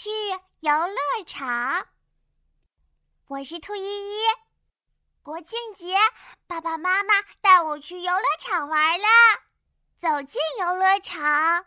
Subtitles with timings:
[0.00, 0.10] 去
[0.60, 1.88] 游乐场。
[3.26, 4.22] 我是兔依依。
[5.24, 5.96] 国庆节，
[6.46, 9.08] 爸爸妈妈带我去游乐场玩了。
[9.98, 11.64] 走进游乐场，哇！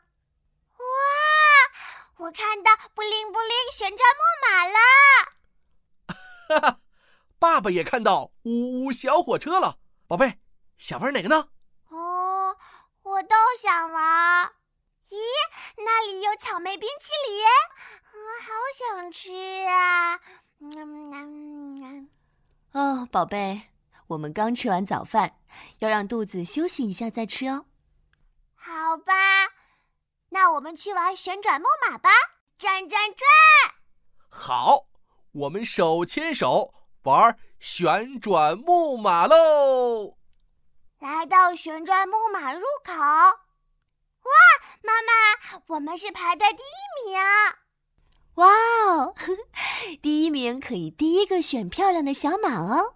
[2.20, 4.80] 我看到布灵布灵旋转木马了。
[6.48, 6.80] 哈哈，
[7.38, 9.80] 爸爸也看到呜呜小火车了。
[10.08, 10.40] 宝贝，
[10.78, 11.50] 想玩哪个呢？
[11.90, 12.58] 哦，
[13.04, 14.54] 我都想玩。
[15.10, 15.18] 咦，
[15.76, 17.81] 那里有草莓冰淇淋，我
[18.42, 19.32] 好想吃
[19.68, 20.20] 啊！
[20.60, 22.10] 嗯嗯嗯。
[22.74, 23.70] 哦，宝贝，
[24.08, 25.38] 我们刚吃完早饭，
[25.80, 27.66] 要让肚子休息一下再吃哦。
[28.56, 29.14] 好吧，
[30.30, 32.10] 那我们去玩旋转木马吧，
[32.58, 33.28] 转转转！
[34.30, 34.88] 好，
[35.34, 36.74] 我们手牵手
[37.04, 40.18] 玩旋转木马喽！
[41.00, 43.36] 来到旋转木马入口，哇，
[44.82, 47.20] 妈妈，我们是排在第一名！
[48.36, 49.16] 哇哦，
[50.02, 52.96] 第一名可以第一个选漂亮的小马哦！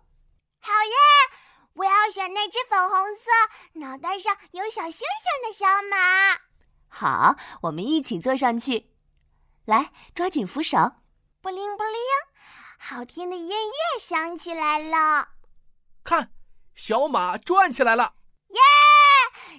[0.62, 0.96] 好耶，
[1.74, 3.32] 我要选那只粉红色、
[3.80, 6.40] 脑袋上有小星星的小马。
[6.88, 8.92] 好，我们一起坐上去，
[9.66, 10.78] 来，抓紧扶手，
[11.42, 11.94] 布灵布灵，
[12.80, 15.30] 好听的音乐响起来了。
[16.04, 16.32] 看。
[16.76, 18.16] 小马转起来了，
[18.50, 18.60] 耶！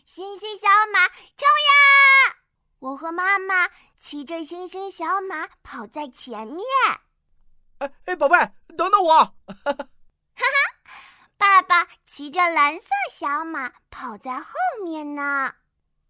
[0.04, 2.36] 星星小马冲呀！
[2.78, 6.64] 我和妈妈骑着星星小马跑在前面。
[7.78, 8.36] 哎哎，宝贝，
[8.76, 9.14] 等等我！
[9.14, 9.84] 哈哈，
[11.36, 14.52] 爸爸骑着蓝色小马跑在后
[14.82, 15.54] 面呢。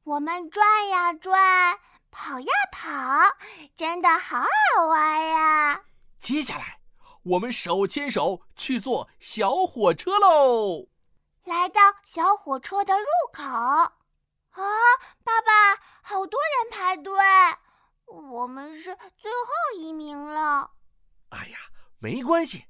[0.05, 1.79] 我们转呀转，
[2.12, 3.37] 跑呀跑，
[3.77, 5.83] 真的好好玩呀！
[6.20, 6.79] 接下来，
[7.25, 10.87] 我们手牵手去坐小火车喽！
[11.42, 13.92] 来到小火车的入口，啊，
[15.25, 17.12] 爸爸，好多人排队，
[18.07, 20.70] 我们是最后一名了。
[21.31, 21.59] 哎呀，
[21.98, 22.67] 没关系，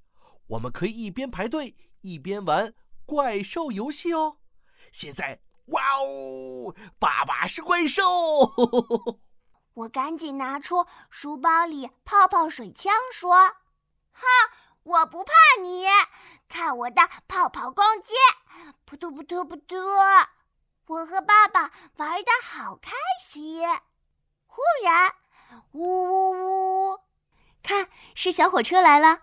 [0.46, 2.72] 我们可以一边排队一边玩
[3.04, 4.38] 怪兽游戏哦。
[4.92, 8.02] 现在，哇哦，爸爸是怪兽！
[9.74, 13.34] 我赶紧拿出书包里泡泡水枪，说
[14.10, 14.24] ：“哈，
[14.84, 15.84] 我不怕你。”
[16.48, 18.14] 看我的泡泡攻击，
[18.86, 19.78] 扑通扑通扑通！
[20.86, 23.60] 我和爸爸玩的好开心。
[24.46, 25.12] 忽然，
[25.72, 27.00] 呜呜呜！
[27.62, 29.20] 看，是小火车来了，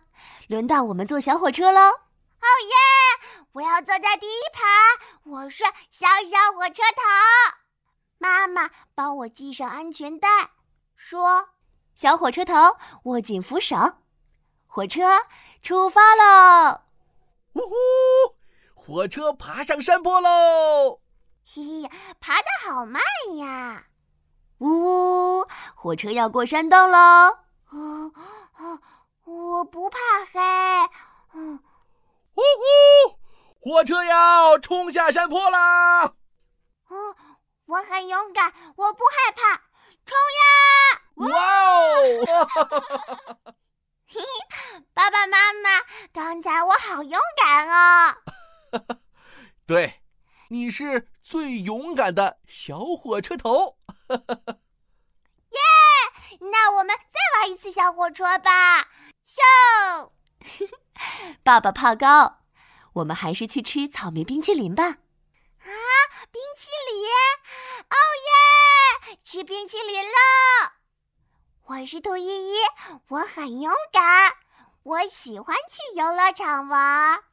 [0.47, 1.79] 轮到我们坐小火车喽！
[1.81, 2.75] 哦耶！
[3.53, 4.61] 我要坐在第一排，
[5.23, 7.01] 我是小小火车头。
[8.17, 10.27] 妈妈帮我系上安全带，
[10.95, 11.49] 说
[11.95, 12.53] ：“小火车头，
[13.03, 13.77] 握紧扶手，
[14.65, 15.25] 火车
[15.61, 16.81] 出发喽！”
[17.53, 17.75] 呜呼！
[18.73, 21.01] 火车爬上山坡喽！
[21.43, 23.01] 嘻嘻，爬得好慢
[23.37, 23.85] 呀！
[24.59, 26.97] 呜呜，火车要过山洞喽！
[26.97, 27.37] 啊
[28.53, 28.79] 啊！
[29.25, 29.97] 我不怕
[30.31, 30.39] 黑。
[31.33, 31.55] 嗯，
[32.35, 33.19] 呜呼！
[33.59, 36.13] 火车要冲下山坡啦！
[36.89, 37.15] 嗯，
[37.65, 39.63] 我很勇敢，我不害怕，
[40.05, 41.01] 冲呀！
[41.15, 41.27] 哇
[41.63, 41.77] 哦！
[44.05, 44.21] 嘿嘿，
[44.93, 45.81] 爸爸妈妈，
[46.11, 48.17] 刚才我好勇敢啊！
[49.65, 50.01] 对，
[50.49, 53.77] 你是最勇敢的小火车头！
[55.49, 55.59] 耶！
[56.51, 58.89] 那我们再玩一次小火车吧！
[59.25, 60.11] 咻！
[61.43, 62.39] 爸爸怕高，
[62.93, 64.83] 我们还是去吃草莓冰淇淋吧！
[64.83, 65.69] 啊，
[66.31, 67.09] 冰淇淋！
[67.89, 67.95] 哦
[69.09, 69.17] 耶！
[69.23, 70.71] 吃冰淇淋喽！
[71.65, 72.57] 我是兔依依，
[73.07, 74.35] 我很勇敢，
[74.83, 77.23] 我喜欢去游乐场玩。